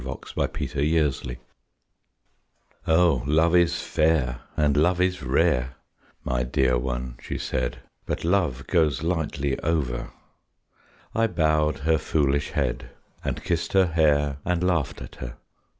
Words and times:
THERE'S 0.03 0.35
WISDOM 0.35 0.81
IN 0.83 0.99
WOMEN 1.25 1.37
"Oh 2.87 3.21
love 3.27 3.55
is 3.55 3.83
fair, 3.83 4.41
and 4.57 4.75
love 4.75 4.99
is 4.99 5.21
rare;" 5.21 5.75
my 6.23 6.41
dear 6.41 6.75
one 6.75 7.17
she 7.21 7.37
said, 7.37 7.81
"But 8.07 8.23
love 8.25 8.65
goes 8.65 9.03
lightly 9.03 9.59
over." 9.59 10.09
I 11.13 11.27
bowed 11.27 11.81
her 11.85 11.99
foolish 11.99 12.49
head, 12.49 12.89
And 13.23 13.43
kissed 13.43 13.73
her 13.73 13.85
hair 13.85 14.39
and 14.43 14.63
laughed 14.63 15.03
at 15.03 15.17
her. 15.17 15.37